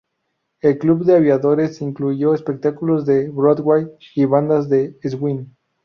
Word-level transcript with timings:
El 0.61 0.79
club 0.79 1.05
de 1.05 1.15
aviadores 1.15 1.79
incluyó 1.79 2.33
espectáculos 2.33 3.05
de 3.05 3.29
Broadway 3.29 3.87
y 4.15 4.25
bandas 4.25 4.67
de 4.67 4.97
swing. 5.07 5.45